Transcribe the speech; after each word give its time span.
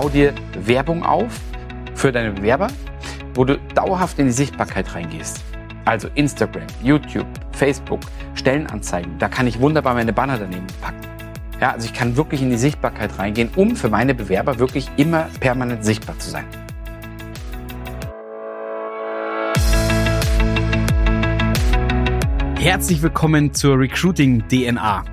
bau 0.00 0.08
dir 0.08 0.32
Werbung 0.54 1.02
auf 1.02 1.40
für 1.96 2.12
deine 2.12 2.30
Bewerber, 2.30 2.68
wo 3.34 3.44
du 3.44 3.58
dauerhaft 3.74 4.16
in 4.20 4.26
die 4.26 4.32
Sichtbarkeit 4.32 4.94
reingehst. 4.94 5.42
Also 5.86 6.06
Instagram, 6.14 6.68
YouTube, 6.84 7.26
Facebook, 7.50 7.98
Stellenanzeigen. 8.36 9.18
Da 9.18 9.26
kann 9.26 9.48
ich 9.48 9.58
wunderbar 9.58 9.94
meine 9.94 10.12
Banner 10.12 10.38
daneben 10.38 10.68
packen. 10.80 11.00
Ja, 11.60 11.72
also 11.72 11.86
ich 11.86 11.94
kann 11.94 12.16
wirklich 12.16 12.42
in 12.42 12.50
die 12.50 12.58
Sichtbarkeit 12.58 13.18
reingehen, 13.18 13.50
um 13.56 13.74
für 13.74 13.88
meine 13.88 14.14
Bewerber 14.14 14.60
wirklich 14.60 14.88
immer 14.96 15.26
permanent 15.40 15.84
sichtbar 15.84 16.16
zu 16.20 16.30
sein. 16.30 16.44
Herzlich 22.60 23.02
willkommen 23.02 23.52
zur 23.52 23.76
Recruiting 23.76 24.46
DNA. 24.46 25.04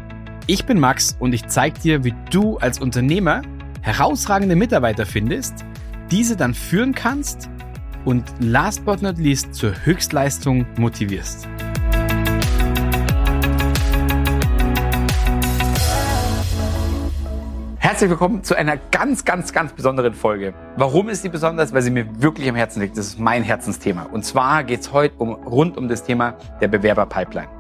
Ich 0.45 0.67
bin 0.67 0.79
Max 0.79 1.15
und 1.17 1.33
ich 1.33 1.47
zeige 1.47 1.79
dir, 1.79 2.03
wie 2.03 2.13
du 2.29 2.59
als 2.59 2.77
Unternehmer 2.77 3.41
herausragende 3.85 4.55
Mitarbeiter 4.55 5.05
findest, 5.05 5.63
diese 6.09 6.35
dann 6.35 6.55
führen 6.55 6.95
kannst 6.95 7.49
und 8.03 8.23
last 8.39 8.83
but 8.83 9.03
not 9.03 9.19
least 9.19 9.53
zur 9.53 9.73
Höchstleistung 9.85 10.65
motivierst. 10.77 11.47
Herzlich 17.77 18.09
willkommen 18.09 18.43
zu 18.43 18.55
einer 18.55 18.77
ganz, 18.77 19.23
ganz, 19.23 19.53
ganz 19.53 19.71
besonderen 19.73 20.15
Folge. 20.15 20.55
Warum 20.77 21.07
ist 21.07 21.21
sie 21.21 21.29
besonders? 21.29 21.71
Weil 21.71 21.83
sie 21.83 21.91
mir 21.91 22.07
wirklich 22.19 22.49
am 22.49 22.55
Herzen 22.55 22.81
liegt. 22.81 22.97
Das 22.97 23.05
ist 23.05 23.19
mein 23.19 23.43
Herzensthema. 23.43 24.07
Und 24.11 24.25
zwar 24.25 24.63
geht 24.63 24.79
es 24.79 24.91
heute 24.91 25.13
um, 25.19 25.33
rund 25.33 25.77
um 25.77 25.87
das 25.87 26.03
Thema 26.03 26.33
der 26.59 26.69
Bewerberpipeline. 26.69 27.54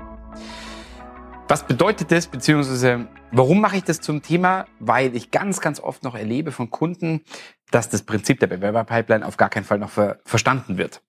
Was 1.47 1.67
bedeutet 1.67 2.11
das, 2.11 2.25
beziehungsweise 2.25 3.07
warum 3.31 3.61
mache 3.61 3.77
ich 3.77 3.83
das 3.83 4.01
zum 4.01 4.23
Thema? 4.23 4.65
Weil 4.79 5.15
ich 5.15 5.29
ganz, 5.29 5.61
ganz 5.61 5.79
oft 5.79 6.03
noch 6.03 6.15
erlebe 6.15 6.51
von 6.51 6.71
Kunden, 6.71 7.21
dass 7.69 7.87
das 7.87 8.01
Prinzip 8.01 8.39
der 8.39 8.47
Bewerberpipeline 8.47 9.23
auf 9.23 9.37
gar 9.37 9.49
keinen 9.49 9.63
Fall 9.63 9.77
noch 9.77 9.91
ver 9.91 10.19
verstanden 10.25 10.79
wird. 10.79 11.03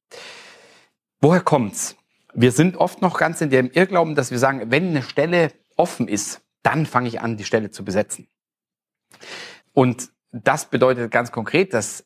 Woher 1.23 1.41
kommt's? 1.41 1.97
Wir 2.35 2.53
sind 2.53 2.77
oft 2.77 3.01
noch 3.01 3.19
ganz 3.19 3.41
in 3.41 3.49
dem 3.49 3.71
Irrglauben, 3.71 4.15
dass 4.15 4.31
wir 4.31 4.39
sagen, 4.39 4.71
wenn 4.71 4.89
eine 4.89 5.03
Stelle 5.03 5.53
offen 5.77 6.07
ist, 6.07 6.43
dann 6.63 6.85
fange 6.85 7.09
ich 7.09 7.23
an, 7.23 7.39
die 7.39 7.45
Stelle 7.45 7.71
zu 7.71 7.83
besetzen. 7.83 8.29
Und 9.73 10.11
das 10.33 10.67
bedeutet 10.67 11.11
ganz 11.11 11.33
konkret, 11.33 11.73
dass 11.73 12.05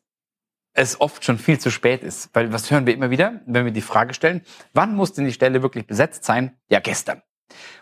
es 0.73 1.01
oft 1.01 1.25
schon 1.25 1.39
viel 1.39 1.59
zu 1.59 1.73
spät 1.73 2.05
ist. 2.05 2.31
Weil 2.33 2.53
was 2.53 2.71
hören 2.71 2.87
wir 2.87 2.95
immer 2.95 3.11
wieder, 3.11 3.41
wenn 3.47 3.65
wir 3.65 3.73
die 3.73 3.81
Frage 3.81 4.15
stellen, 4.15 4.43
wann 4.73 4.95
muss 4.95 5.15
denn 5.15 5.25
die 5.25 5.33
Stelle 5.33 5.63
wirklich 5.63 5.89
besetzt 5.89 6.23
sein? 6.23 6.57
Ja, 6.69 6.79
gestern. 6.79 7.23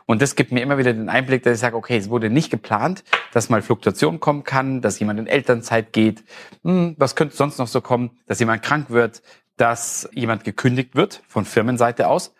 Und 0.07 0.23
das 0.23 0.37
gibt 0.37 0.53
mir 0.53 0.61
immer 0.61 0.79
wieder 0.79 0.93
den 0.93 1.09
Einblick, 1.09 1.43
dass 1.43 1.55
ich 1.55 1.61
sage, 1.61 1.77
okay, 1.77 1.97
es 1.97 2.11
wurde 2.11 2.31
nicht 2.31 2.51
geplant, 2.51 3.05
dass 3.33 3.49
mal 3.49 3.63
Fluktuation 3.63 4.21
kommen 4.21 4.45
kann, 4.45 4.81
dass 4.81 4.99
jemand 4.99 5.21
in 5.21 5.27
Elternzeit 5.27 5.93
geht. 5.93 6.25
Hm, 6.65 6.95
was 6.99 7.15
könnte 7.15 7.37
sonst 7.37 7.59
noch 7.59 7.69
so 7.69 7.81
kommen? 7.81 8.19
Dass 8.27 8.41
jemand 8.41 8.63
krank 8.63 8.91
wird, 8.91 9.23
dass 9.57 10.09
jemand 10.13 10.45
gekündigt 10.45 10.95
wird 10.95 11.23
von 11.29 11.45
Firmenseite 11.45 12.09
aus. 12.09 12.35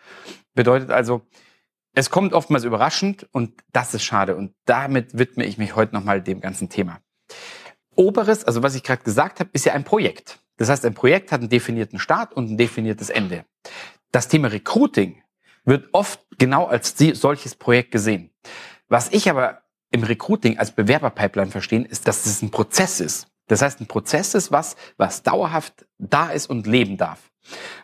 Bedeutet 0.55 0.91
also, 0.91 1.21
es 1.93 2.09
kommt 2.09 2.33
oftmals 2.33 2.63
überraschend 2.63 3.27
und 3.31 3.53
das 3.71 3.93
ist 3.93 4.03
schade. 4.03 4.35
Und 4.35 4.53
damit 4.65 5.17
widme 5.17 5.45
ich 5.45 5.57
mich 5.57 5.75
heute 5.75 5.93
nochmal 5.93 6.21
dem 6.21 6.39
ganzen 6.39 6.69
Thema. 6.69 6.99
Oberes, 7.95 8.45
also 8.45 8.63
was 8.63 8.75
ich 8.75 8.83
gerade 8.83 9.03
gesagt 9.03 9.39
habe, 9.39 9.49
ist 9.53 9.65
ja 9.65 9.73
ein 9.73 9.83
Projekt. 9.83 10.39
Das 10.57 10.69
heißt, 10.69 10.85
ein 10.85 10.93
Projekt 10.93 11.31
hat 11.31 11.41
einen 11.41 11.49
definierten 11.49 11.99
Start 11.99 12.33
und 12.33 12.51
ein 12.51 12.57
definiertes 12.57 13.09
Ende. 13.09 13.45
Das 14.11 14.27
Thema 14.27 14.49
Recruiting 14.49 15.21
wird 15.69 15.89
oft 15.93 16.19
genau 16.37 16.65
als 16.65 16.95
solches 17.13 17.55
Projekt 17.55 17.91
gesehen. 17.91 18.31
Was 18.89 19.11
ich 19.11 19.29
aber 19.29 19.61
im 19.91 20.03
Recruiting 20.03 20.57
als 20.57 20.71
Bewerberpipeline 20.71 21.51
verstehe, 21.51 21.85
ist, 21.85 22.07
dass 22.07 22.25
es 22.25 22.41
ein 22.41 22.51
Prozess 22.51 22.99
ist. 22.99 23.27
Das 23.47 23.61
heißt, 23.61 23.79
ein 23.79 23.87
Prozess 23.87 24.35
ist 24.35 24.51
was, 24.51 24.75
was 24.97 25.23
dauerhaft 25.23 25.85
da 25.97 26.29
ist 26.29 26.49
und 26.49 26.67
leben 26.67 26.97
darf. 26.97 27.31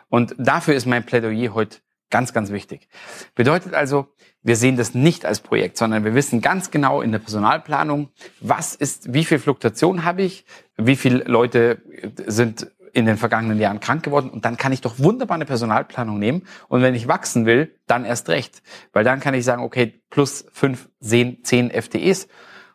Und 0.08 0.34
dafür 0.38 0.74
ist 0.74 0.86
mein 0.86 1.04
Plädoyer 1.04 1.54
heute 1.54 1.78
ganz, 2.10 2.32
ganz 2.32 2.50
wichtig. 2.50 2.88
Bedeutet 3.34 3.74
also, 3.74 4.08
wir 4.42 4.54
sehen 4.54 4.76
das 4.76 4.94
nicht 4.94 5.24
als 5.24 5.40
Projekt, 5.40 5.76
sondern 5.76 6.04
wir 6.04 6.14
wissen 6.14 6.40
ganz 6.40 6.70
genau 6.70 7.02
in 7.02 7.10
der 7.10 7.18
Personalplanung, 7.18 8.10
was 8.40 8.76
ist, 8.76 9.12
wie 9.12 9.24
viel 9.24 9.40
Fluktuation 9.40 10.04
habe 10.04 10.22
ich, 10.22 10.44
wie 10.76 10.94
viele 10.94 11.24
Leute 11.24 11.82
sind 12.26 12.70
in 12.92 13.06
den 13.06 13.16
vergangenen 13.16 13.58
Jahren 13.58 13.80
krank 13.80 14.02
geworden 14.02 14.30
und 14.30 14.44
dann 14.44 14.56
kann 14.56 14.72
ich 14.72 14.80
doch 14.80 14.98
wunderbar 14.98 15.34
eine 15.34 15.44
Personalplanung 15.44 16.18
nehmen 16.18 16.42
und 16.68 16.82
wenn 16.82 16.94
ich 16.94 17.08
wachsen 17.08 17.46
will, 17.46 17.74
dann 17.86 18.04
erst 18.04 18.28
recht, 18.28 18.62
weil 18.92 19.04
dann 19.04 19.20
kann 19.20 19.34
ich 19.34 19.44
sagen, 19.44 19.62
okay, 19.62 20.02
plus 20.10 20.46
fünf, 20.52 20.88
zehn, 21.00 21.42
zehn 21.44 21.70
FTEs 21.70 22.28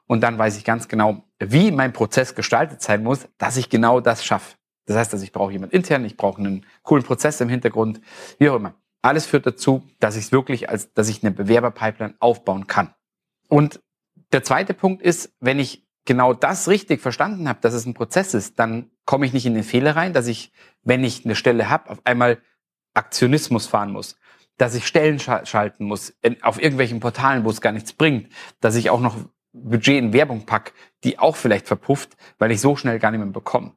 und 0.07 0.21
dann 0.21 0.37
weiß 0.37 0.57
ich 0.57 0.65
ganz 0.65 0.87
genau, 0.87 1.23
wie 1.39 1.71
mein 1.71 1.93
Prozess 1.93 2.35
gestaltet 2.35 2.81
sein 2.81 3.03
muss, 3.03 3.27
dass 3.37 3.57
ich 3.57 3.69
genau 3.69 3.99
das 3.99 4.25
schaffe. 4.25 4.55
Das 4.85 4.97
heißt, 4.97 5.13
dass 5.13 5.21
ich 5.21 5.31
brauche 5.31 5.51
jemand 5.51 5.73
intern, 5.73 6.05
ich 6.05 6.17
brauche 6.17 6.39
einen 6.39 6.65
coolen 6.83 7.03
Prozess 7.03 7.39
im 7.41 7.49
Hintergrund, 7.49 8.01
wie 8.37 8.49
auch 8.49 8.55
immer. 8.55 8.75
Alles 9.01 9.25
führt 9.25 9.45
dazu, 9.45 9.87
dass 9.99 10.15
ich 10.15 10.25
es 10.25 10.31
wirklich 10.31 10.69
als, 10.69 10.93
dass 10.93 11.09
ich 11.09 11.23
eine 11.23 11.31
Bewerberpipeline 11.31 12.15
aufbauen 12.19 12.67
kann. 12.67 12.93
Und 13.47 13.81
der 14.31 14.43
zweite 14.43 14.73
Punkt 14.73 15.01
ist, 15.01 15.33
wenn 15.39 15.59
ich 15.59 15.87
genau 16.05 16.33
das 16.33 16.67
richtig 16.67 17.01
verstanden 17.01 17.47
habe, 17.47 17.59
dass 17.61 17.73
es 17.73 17.85
ein 17.85 17.93
Prozess 17.93 18.33
ist, 18.33 18.59
dann 18.59 18.90
komme 19.05 19.25
ich 19.25 19.33
nicht 19.33 19.45
in 19.45 19.53
den 19.53 19.63
Fehler 19.63 19.95
rein, 19.95 20.13
dass 20.13 20.27
ich, 20.27 20.51
wenn 20.83 21.03
ich 21.03 21.25
eine 21.25 21.35
Stelle 21.35 21.69
habe, 21.69 21.89
auf 21.89 21.99
einmal 22.03 22.41
Aktionismus 22.93 23.67
fahren 23.67 23.91
muss, 23.91 24.17
dass 24.57 24.75
ich 24.75 24.85
Stellen 24.85 25.19
schalten 25.19 25.85
muss 25.85 26.13
auf 26.41 26.61
irgendwelchen 26.61 26.99
Portalen, 26.99 27.45
wo 27.45 27.49
es 27.49 27.61
gar 27.61 27.71
nichts 27.71 27.93
bringt, 27.93 28.31
dass 28.59 28.75
ich 28.75 28.89
auch 28.89 28.99
noch 28.99 29.17
Budget 29.53 29.97
in 29.97 30.13
Werbung 30.13 30.45
pack, 30.45 30.73
die 31.03 31.19
auch 31.19 31.35
vielleicht 31.35 31.67
verpufft, 31.67 32.15
weil 32.37 32.51
ich 32.51 32.61
so 32.61 32.75
schnell 32.75 32.99
gar 32.99 33.11
nicht 33.11 33.19
mehr 33.19 33.29
bekomme. 33.29 33.73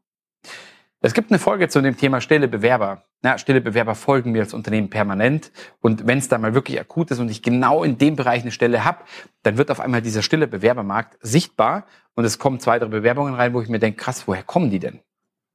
Es 1.01 1.13
gibt 1.13 1.31
eine 1.31 1.39
Folge 1.39 1.69
zu 1.69 1.83
dem 1.83 1.99
Thema 1.99 2.23
stille 2.23 2.49
Bewerber. 2.49 3.05
Ja, 3.23 3.37
stille 3.37 3.61
Bewerber 3.61 3.95
folgen 3.95 4.33
mir 4.33 4.43
als 4.43 4.55
Unternehmen 4.55 4.89
permanent. 4.89 5.53
Und 5.81 6.07
wenn 6.07 6.17
es 6.17 6.29
da 6.29 6.39
mal 6.39 6.55
wirklich 6.55 6.81
akut 6.81 7.11
ist 7.11 7.19
und 7.19 7.31
ich 7.31 7.43
genau 7.43 7.85
in 7.85 7.99
dem 7.99 8.17
Bereich 8.17 8.41
eine 8.41 8.53
Stelle 8.53 8.85
habe, 8.85 9.05
dann 9.43 9.59
wird 9.59 9.71
auf 9.71 9.81
einmal 9.81 10.01
dieser 10.01 10.23
stille 10.23 10.47
Bewerbermarkt 10.47 11.19
sichtbar 11.21 11.87
und 12.15 12.25
es 12.25 12.39
kommen 12.39 12.59
zwei, 12.59 12.79
drei 12.79 12.87
Bewerbungen 12.87 13.35
rein, 13.35 13.53
wo 13.53 13.61
ich 13.61 13.69
mir 13.69 13.79
denke, 13.79 14.03
krass, 14.03 14.27
woher 14.27 14.43
kommen 14.43 14.71
die 14.71 14.79
denn? 14.79 15.01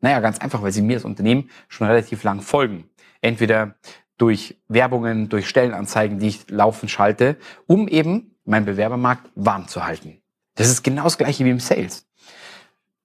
Naja, 0.01 0.19
ganz 0.19 0.39
einfach, 0.39 0.61
weil 0.61 0.71
sie 0.71 0.81
mir 0.81 0.97
als 0.97 1.05
Unternehmen 1.05 1.49
schon 1.67 1.87
relativ 1.87 2.23
lang 2.23 2.41
folgen. 2.41 2.89
Entweder 3.21 3.75
durch 4.17 4.57
Werbungen, 4.67 5.29
durch 5.29 5.47
Stellenanzeigen, 5.47 6.19
die 6.19 6.27
ich 6.27 6.49
laufend 6.49 6.91
schalte, 6.91 7.37
um 7.67 7.87
eben 7.87 8.35
meinen 8.45 8.65
Bewerbermarkt 8.65 9.29
warm 9.35 9.67
zu 9.67 9.85
halten. 9.85 10.21
Das 10.55 10.69
ist 10.69 10.83
genau 10.83 11.03
das 11.03 11.17
gleiche 11.17 11.45
wie 11.45 11.49
im 11.49 11.59
Sales. 11.59 12.07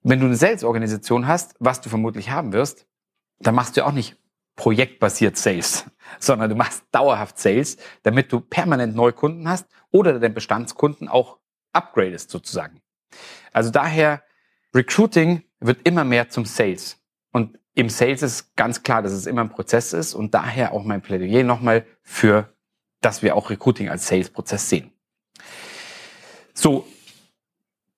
Wenn 0.02 0.20
du 0.20 0.26
eine 0.26 0.36
Sales-Organisation 0.36 1.26
hast, 1.26 1.54
was 1.60 1.80
du 1.80 1.88
vermutlich 1.88 2.30
haben 2.30 2.52
wirst, 2.52 2.86
dann 3.38 3.54
machst 3.54 3.76
du 3.76 3.86
auch 3.86 3.92
nicht 3.92 4.16
projektbasiert 4.56 5.36
Sales, 5.36 5.86
sondern 6.18 6.50
du 6.50 6.56
machst 6.56 6.84
dauerhaft 6.92 7.38
Sales, 7.38 7.76
damit 8.02 8.32
du 8.32 8.40
permanent 8.40 8.94
neue 8.94 9.12
Kunden 9.12 9.48
hast 9.48 9.66
oder 9.90 10.18
deinen 10.18 10.34
Bestandskunden 10.34 11.08
auch 11.08 11.38
upgradest 11.72 12.30
sozusagen. 12.30 12.80
Also 13.52 13.70
daher, 13.70 14.22
Recruiting 14.74 15.42
wird 15.60 15.86
immer 15.86 16.04
mehr 16.04 16.28
zum 16.28 16.44
Sales. 16.44 16.98
Und 17.32 17.58
im 17.74 17.88
Sales 17.88 18.22
ist 18.22 18.56
ganz 18.56 18.82
klar, 18.82 19.02
dass 19.02 19.12
es 19.12 19.26
immer 19.26 19.42
ein 19.42 19.50
Prozess 19.50 19.92
ist 19.92 20.14
und 20.14 20.34
daher 20.34 20.72
auch 20.72 20.84
mein 20.84 21.02
Plädoyer 21.02 21.44
nochmal 21.44 21.86
für, 22.02 22.52
dass 23.00 23.22
wir 23.22 23.36
auch 23.36 23.50
Recruiting 23.50 23.88
als 23.88 24.06
Sales-Prozess 24.08 24.68
sehen. 24.68 24.92
So, 26.52 26.86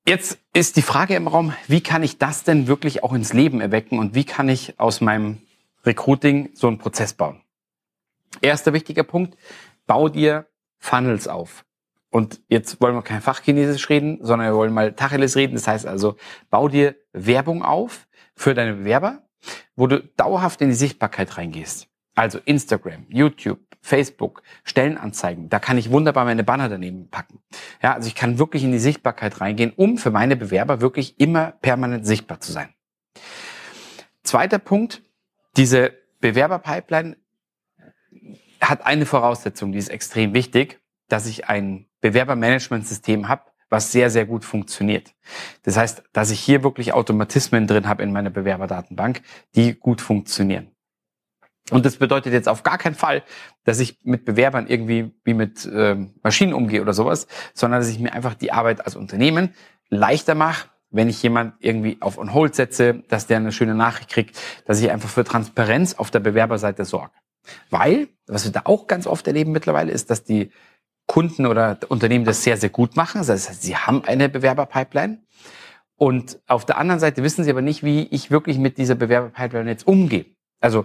Jetzt 0.08 0.38
ist 0.52 0.76
die 0.76 0.82
Frage 0.82 1.16
im 1.16 1.26
Raum, 1.26 1.52
wie 1.66 1.80
kann 1.80 2.04
ich 2.04 2.16
das 2.16 2.44
denn 2.44 2.68
wirklich 2.68 3.02
auch 3.02 3.12
ins 3.12 3.32
Leben 3.32 3.60
erwecken 3.60 3.98
und 3.98 4.14
wie 4.14 4.22
kann 4.22 4.48
ich 4.48 4.78
aus 4.78 5.00
meinem 5.00 5.42
Recruiting 5.84 6.50
so 6.54 6.68
einen 6.68 6.78
Prozess 6.78 7.12
bauen? 7.12 7.42
Erster 8.40 8.72
wichtiger 8.72 9.02
Punkt, 9.02 9.36
bau 9.88 10.08
dir 10.08 10.46
Funnels 10.78 11.26
auf. 11.26 11.65
Und 12.16 12.40
jetzt 12.48 12.80
wollen 12.80 12.94
wir 12.94 13.02
kein 13.02 13.20
Fachchinesisch 13.20 13.90
reden, 13.90 14.20
sondern 14.22 14.48
wir 14.48 14.56
wollen 14.56 14.72
mal 14.72 14.94
Tacheles 14.94 15.36
reden. 15.36 15.52
Das 15.52 15.68
heißt 15.68 15.86
also, 15.86 16.16
bau 16.48 16.66
dir 16.66 16.96
Werbung 17.12 17.62
auf 17.62 18.08
für 18.34 18.54
deine 18.54 18.72
Bewerber, 18.72 19.28
wo 19.74 19.86
du 19.86 20.02
dauerhaft 20.16 20.62
in 20.62 20.70
die 20.70 20.74
Sichtbarkeit 20.74 21.36
reingehst. 21.36 21.88
Also 22.14 22.38
Instagram, 22.42 23.04
YouTube, 23.10 23.60
Facebook, 23.82 24.42
Stellenanzeigen, 24.64 25.50
da 25.50 25.58
kann 25.58 25.76
ich 25.76 25.90
wunderbar 25.90 26.24
meine 26.24 26.42
Banner 26.42 26.70
daneben 26.70 27.10
packen. 27.10 27.40
Ja, 27.82 27.92
also 27.92 28.08
ich 28.08 28.14
kann 28.14 28.38
wirklich 28.38 28.64
in 28.64 28.72
die 28.72 28.78
Sichtbarkeit 28.78 29.42
reingehen, 29.42 29.74
um 29.76 29.98
für 29.98 30.10
meine 30.10 30.36
Bewerber 30.36 30.80
wirklich 30.80 31.20
immer 31.20 31.52
permanent 31.60 32.06
sichtbar 32.06 32.40
zu 32.40 32.50
sein. 32.50 32.70
Zweiter 34.22 34.58
Punkt, 34.58 35.02
diese 35.58 35.92
Bewerberpipeline 36.22 37.18
hat 38.62 38.86
eine 38.86 39.04
Voraussetzung, 39.04 39.72
die 39.72 39.78
ist 39.78 39.90
extrem 39.90 40.32
wichtig, 40.32 40.80
dass 41.08 41.26
ich 41.26 41.50
ein 41.50 41.86
Bewerbermanagementsystem 42.08 43.28
habe, 43.28 43.42
was 43.68 43.92
sehr, 43.92 44.10
sehr 44.10 44.26
gut 44.26 44.44
funktioniert. 44.44 45.14
Das 45.62 45.76
heißt, 45.76 46.02
dass 46.12 46.30
ich 46.30 46.40
hier 46.40 46.62
wirklich 46.62 46.92
Automatismen 46.92 47.66
drin 47.66 47.88
habe 47.88 48.02
in 48.02 48.12
meiner 48.12 48.30
Bewerberdatenbank, 48.30 49.22
die 49.54 49.74
gut 49.74 50.00
funktionieren. 50.00 50.70
Und 51.70 51.84
das 51.84 51.96
bedeutet 51.96 52.32
jetzt 52.32 52.48
auf 52.48 52.62
gar 52.62 52.78
keinen 52.78 52.94
Fall, 52.94 53.24
dass 53.64 53.80
ich 53.80 53.98
mit 54.04 54.24
Bewerbern 54.24 54.68
irgendwie 54.68 55.12
wie 55.24 55.34
mit 55.34 55.68
ähm, 55.72 56.14
Maschinen 56.22 56.54
umgehe 56.54 56.80
oder 56.80 56.92
sowas, 56.92 57.26
sondern 57.54 57.80
dass 57.80 57.90
ich 57.90 57.98
mir 57.98 58.12
einfach 58.12 58.34
die 58.34 58.52
Arbeit 58.52 58.84
als 58.84 58.94
Unternehmen 58.94 59.52
leichter 59.88 60.36
mache, 60.36 60.68
wenn 60.90 61.08
ich 61.08 61.20
jemand 61.22 61.54
irgendwie 61.58 61.96
auf 62.00 62.18
On 62.18 62.32
Hold 62.32 62.54
setze, 62.54 63.02
dass 63.08 63.26
der 63.26 63.38
eine 63.38 63.50
schöne 63.50 63.74
Nachricht 63.74 64.10
kriegt, 64.10 64.40
dass 64.64 64.80
ich 64.80 64.90
einfach 64.92 65.08
für 65.08 65.24
Transparenz 65.24 65.94
auf 65.94 66.12
der 66.12 66.20
Bewerberseite 66.20 66.84
sorge. 66.84 67.12
Weil, 67.70 68.08
was 68.28 68.44
wir 68.44 68.52
da 68.52 68.62
auch 68.64 68.86
ganz 68.86 69.08
oft 69.08 69.26
erleben 69.26 69.50
mittlerweile, 69.50 69.90
ist, 69.90 70.10
dass 70.10 70.22
die 70.22 70.52
Kunden 71.06 71.46
oder 71.46 71.78
Unternehmen 71.88 72.24
das 72.24 72.42
sehr, 72.42 72.56
sehr 72.56 72.70
gut 72.70 72.96
machen. 72.96 73.22
Das 73.24 73.48
heißt, 73.48 73.62
sie 73.62 73.76
haben 73.76 74.04
eine 74.04 74.28
Bewerberpipeline. 74.28 75.22
Und 75.96 76.38
auf 76.46 76.66
der 76.66 76.78
anderen 76.78 77.00
Seite 77.00 77.22
wissen 77.22 77.44
sie 77.44 77.50
aber 77.50 77.62
nicht, 77.62 77.82
wie 77.82 78.02
ich 78.10 78.30
wirklich 78.30 78.58
mit 78.58 78.76
dieser 78.76 78.94
Bewerberpipeline 78.94 79.70
jetzt 79.70 79.86
umgehe. 79.86 80.26
Also 80.60 80.84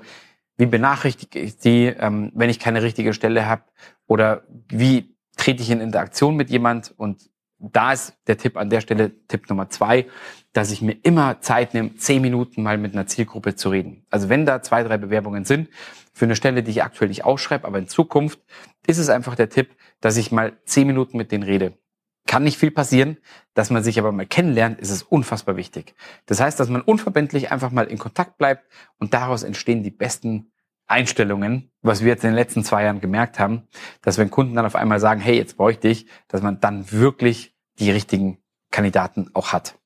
wie 0.58 0.68
benachrichtige 0.68 1.40
ich 1.40 1.58
die, 1.58 1.88
ähm, 1.88 2.32
wenn 2.36 2.50
ich 2.50 2.60
keine 2.60 2.84
richtige 2.84 3.14
Stelle 3.14 3.46
habe? 3.48 3.64
Oder 4.08 4.44
wie 4.70 5.16
trete 5.38 5.64
ich 5.64 5.72
in 5.72 5.82
Interaktion 5.82 6.36
mit 6.36 6.50
jemand? 6.50 6.94
Und 6.96 7.30
da 7.58 7.94
ist 7.94 8.16
der 8.28 8.38
Tipp 8.38 8.58
an 8.58 8.70
der 8.70 8.82
Stelle, 8.82 9.12
Tipp 9.28 9.50
Nummer 9.50 9.70
zwei, 9.70 10.08
dass 10.53 10.71
ich 10.71 10.81
mir 10.81 10.98
immer 11.03 11.39
Zeit 11.42 11.74
nehme, 11.74 11.95
zehn 11.95 12.21
Minuten 12.21 12.63
mal 12.63 12.77
mit 12.77 12.94
einer 12.94 13.07
Zielgruppe 13.07 13.56
zu 13.56 13.69
reden. 13.69 14.06
Also 14.09 14.30
wenn 14.30 14.45
da 14.45 14.62
zwei, 14.62 14.83
drei 14.83 14.98
Bewerbungen 14.98 15.45
sind 15.45 15.69
für 16.13 16.25
eine 16.25 16.36
Stelle, 16.36 16.63
die 16.63 16.71
ich 16.71 16.83
aktuell 16.83 17.07
nicht 17.07 17.24
ausschreibe, 17.24 17.65
aber 17.65 17.80
in 17.80 17.88
Zukunft 17.88 18.39
ist 18.86 18.98
es 18.98 19.09
einfach 19.09 19.36
der 19.36 19.50
Tipp, 19.50 19.75
dass 20.01 20.18
ich 20.18 20.31
mal 20.31 20.57
zehn 20.65 20.88
Minuten 20.88 21.18
mit 21.18 21.31
denen 21.31 21.44
rede. 21.44 21.77
Kann 22.27 22.44
nicht 22.44 22.57
viel 22.57 22.71
passieren, 22.71 23.18
dass 23.53 23.71
man 23.71 23.83
sich 23.83 23.98
aber 23.98 24.12
mal 24.12 24.25
kennenlernt, 24.25 24.80
ist 24.80 24.92
es 24.92 25.03
unfassbar 25.03 25.57
wichtig. 25.57 25.95
Das 26.25 26.39
heißt, 26.39 26.59
dass 26.59 26.69
man 26.69 26.81
unverbindlich 26.81 27.51
einfach 27.51 27.71
mal 27.71 27.88
in 27.88 27.98
Kontakt 27.98 28.38
bleibt 28.38 28.65
und 29.00 29.13
daraus 29.13 29.44
entstehen 29.44 29.83
die 29.83 29.92
besten 29.92 30.51
Einstellungen, 30.88 31.71
was 31.81 32.01
wir 32.01 32.09
jetzt 32.09 32.24
in 32.24 32.31
den 32.31 32.36
letzten 32.36 32.63
zwei 32.63 32.83
Jahren 32.83 33.00
gemerkt 33.00 33.39
haben, 33.39 33.68
dass 34.01 34.18
wenn 34.18 34.30
Kunden 34.30 34.56
dann 34.56 34.65
auf 34.65 34.75
einmal 34.75 35.00
sagen, 35.00 35.21
hey, 35.21 35.36
jetzt 35.36 35.56
bräuchte 35.57 35.88
ich, 35.88 36.06
dass 36.27 36.42
man 36.42 36.59
dann 36.59 36.92
wirklich 36.92 37.56
die 37.80 37.92
richtigen 37.92 38.38
Kandidaten 38.71 39.30
auch 39.33 39.53
hat. 39.53 39.81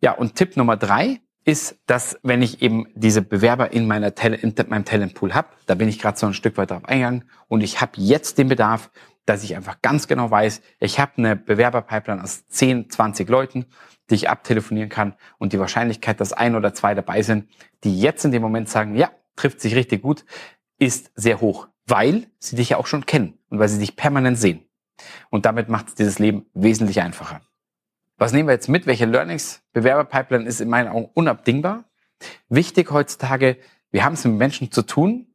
Ja, 0.00 0.12
und 0.12 0.34
Tipp 0.34 0.56
Nummer 0.56 0.76
drei 0.76 1.20
ist, 1.44 1.78
dass 1.86 2.18
wenn 2.22 2.42
ich 2.42 2.62
eben 2.62 2.86
diese 2.94 3.22
Bewerber 3.22 3.72
in, 3.72 3.86
meiner 3.86 4.14
Tal 4.14 4.34
in 4.34 4.54
meinem 4.68 4.84
Talentpool 4.84 5.34
habe, 5.34 5.48
da 5.66 5.74
bin 5.74 5.88
ich 5.88 5.98
gerade 5.98 6.18
so 6.18 6.26
ein 6.26 6.34
Stück 6.34 6.56
weit 6.56 6.70
darauf 6.70 6.84
eingegangen 6.84 7.24
und 7.48 7.62
ich 7.62 7.80
habe 7.80 7.92
jetzt 7.96 8.38
den 8.38 8.48
Bedarf, 8.48 8.90
dass 9.26 9.44
ich 9.44 9.56
einfach 9.56 9.80
ganz 9.82 10.08
genau 10.08 10.30
weiß, 10.30 10.62
ich 10.80 10.98
habe 10.98 11.12
eine 11.16 11.36
Bewerberpipeline 11.36 12.22
aus 12.22 12.46
10, 12.48 12.90
20 12.90 13.28
Leuten, 13.28 13.66
die 14.10 14.16
ich 14.16 14.28
abtelefonieren 14.28 14.88
kann 14.88 15.14
und 15.38 15.52
die 15.52 15.58
Wahrscheinlichkeit, 15.58 16.20
dass 16.20 16.32
ein 16.32 16.54
oder 16.56 16.74
zwei 16.74 16.94
dabei 16.94 17.22
sind, 17.22 17.48
die 17.84 18.00
jetzt 18.00 18.24
in 18.24 18.32
dem 18.32 18.42
Moment 18.42 18.68
sagen, 18.68 18.96
ja, 18.96 19.10
trifft 19.36 19.60
sich 19.60 19.74
richtig 19.74 20.02
gut, 20.02 20.24
ist 20.78 21.10
sehr 21.14 21.40
hoch, 21.40 21.68
weil 21.86 22.26
sie 22.38 22.56
dich 22.56 22.70
ja 22.70 22.76
auch 22.76 22.86
schon 22.86 23.06
kennen 23.06 23.38
und 23.48 23.58
weil 23.58 23.68
sie 23.68 23.78
dich 23.78 23.96
permanent 23.96 24.38
sehen. 24.38 24.68
Und 25.30 25.46
damit 25.46 25.68
macht 25.68 25.88
es 25.88 25.94
dieses 25.94 26.18
Leben 26.18 26.46
wesentlich 26.54 27.00
einfacher. 27.00 27.40
Was 28.22 28.32
nehmen 28.32 28.48
wir 28.48 28.52
jetzt 28.52 28.68
mit? 28.68 28.86
Welche 28.86 29.04
Learnings? 29.04 29.62
Bewerberpipeline 29.72 30.46
ist 30.46 30.60
in 30.60 30.68
meinen 30.68 30.86
Augen 30.86 31.10
unabdingbar. 31.12 31.86
Wichtig 32.48 32.92
heutzutage, 32.92 33.56
wir 33.90 34.04
haben 34.04 34.12
es 34.12 34.24
mit 34.24 34.34
Menschen 34.34 34.70
zu 34.70 34.82
tun. 34.82 35.26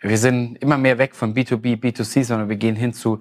Wir 0.00 0.16
sind 0.16 0.56
immer 0.56 0.78
mehr 0.78 0.96
weg 0.96 1.14
von 1.14 1.34
B2B, 1.34 1.78
B2C, 1.78 2.24
sondern 2.24 2.48
wir 2.48 2.56
gehen 2.56 2.76
hin 2.76 2.94
zu 2.94 3.18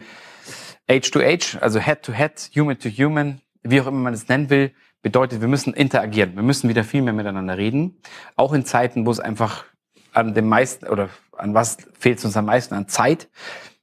Age-to-Age, 0.87 1.57
also 1.59 1.81
Head-to-Head, 1.81 2.51
Human-to-Human, 2.55 3.41
wie 3.63 3.81
auch 3.81 3.87
immer 3.87 3.99
man 3.99 4.13
es 4.13 4.29
nennen 4.29 4.49
will, 4.49 4.71
bedeutet, 5.01 5.41
wir 5.41 5.49
müssen 5.49 5.73
interagieren. 5.73 6.37
Wir 6.37 6.43
müssen 6.43 6.69
wieder 6.69 6.85
viel 6.85 7.01
mehr 7.01 7.11
miteinander 7.11 7.57
reden. 7.57 7.97
Auch 8.37 8.53
in 8.53 8.63
Zeiten, 8.63 9.05
wo 9.05 9.11
es 9.11 9.19
einfach 9.19 9.65
an 10.13 10.33
dem 10.33 10.47
meisten 10.47 10.87
oder 10.87 11.09
an 11.33 11.53
was 11.53 11.75
fehlt 11.99 12.19
es 12.19 12.23
uns 12.23 12.37
am 12.37 12.45
meisten? 12.45 12.73
An 12.73 12.87
Zeit. 12.87 13.27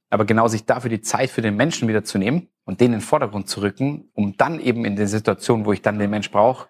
Aber 0.09 0.25
genau 0.25 0.47
sich 0.47 0.65
dafür 0.65 0.89
die 0.89 1.01
Zeit 1.01 1.29
für 1.29 1.41
den 1.41 1.55
Menschen 1.55 1.87
wieder 1.87 2.03
zu 2.03 2.17
nehmen 2.17 2.49
und 2.65 2.79
den 2.79 2.87
in 2.87 2.91
den 2.93 3.01
Vordergrund 3.01 3.49
zu 3.49 3.61
rücken, 3.61 4.09
um 4.13 4.37
dann 4.37 4.59
eben 4.59 4.85
in 4.85 4.95
der 4.95 5.07
Situation, 5.07 5.65
wo 5.65 5.73
ich 5.73 5.81
dann 5.81 5.99
den 5.99 6.09
Mensch 6.09 6.31
brauche, 6.31 6.67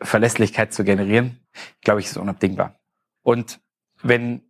Verlässlichkeit 0.00 0.72
zu 0.72 0.84
generieren, 0.84 1.40
glaube 1.82 2.00
ich, 2.00 2.06
ist 2.06 2.16
unabdingbar. 2.16 2.78
Und 3.22 3.60
wenn 4.02 4.42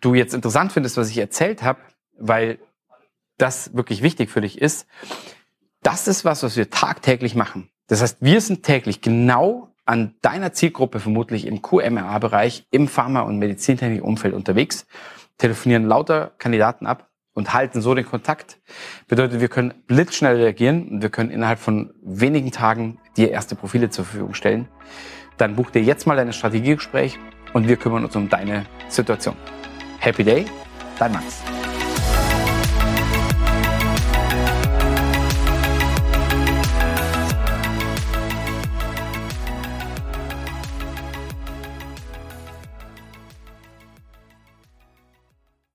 du 0.00 0.14
jetzt 0.14 0.34
interessant 0.34 0.72
findest, 0.72 0.96
was 0.96 1.10
ich 1.10 1.18
erzählt 1.18 1.62
habe, 1.62 1.80
weil 2.18 2.58
das 3.38 3.74
wirklich 3.74 4.02
wichtig 4.02 4.30
für 4.30 4.40
dich 4.40 4.60
ist, 4.60 4.86
das 5.82 6.08
ist 6.08 6.24
was, 6.24 6.42
was 6.42 6.56
wir 6.56 6.70
tagtäglich 6.70 7.34
machen. 7.34 7.70
Das 7.86 8.02
heißt, 8.02 8.18
wir 8.20 8.40
sind 8.40 8.64
täglich 8.64 9.00
genau 9.00 9.72
an 9.86 10.16
deiner 10.20 10.52
Zielgruppe 10.52 11.00
vermutlich 11.00 11.46
im 11.46 11.62
QMRA-Bereich, 11.62 12.66
im 12.70 12.88
Pharma- 12.88 13.22
und 13.22 13.38
Medizintechnik-Umfeld 13.38 14.34
unterwegs, 14.34 14.86
telefonieren 15.38 15.84
lauter 15.84 16.32
Kandidaten 16.38 16.86
ab 16.86 17.07
und 17.38 17.54
halten 17.54 17.80
so 17.80 17.94
den 17.94 18.04
Kontakt. 18.04 18.58
Bedeutet, 19.06 19.40
wir 19.40 19.46
können 19.46 19.72
blitzschnell 19.86 20.34
reagieren 20.36 20.88
und 20.88 21.02
wir 21.02 21.08
können 21.08 21.30
innerhalb 21.30 21.60
von 21.60 21.94
wenigen 22.02 22.50
Tagen 22.50 22.98
dir 23.16 23.30
erste 23.30 23.54
Profile 23.54 23.90
zur 23.90 24.04
Verfügung 24.04 24.34
stellen. 24.34 24.66
Dann 25.36 25.54
buch 25.54 25.70
dir 25.70 25.80
jetzt 25.80 26.04
mal 26.04 26.16
dein 26.16 26.32
Strategiegespräch 26.32 27.16
und 27.52 27.68
wir 27.68 27.76
kümmern 27.76 28.04
uns 28.04 28.16
um 28.16 28.28
deine 28.28 28.66
Situation. 28.88 29.36
Happy 30.00 30.24
Day, 30.24 30.46
dein 30.98 31.12
Max. 31.12 31.44